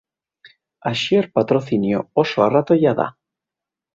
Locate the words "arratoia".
2.45-2.91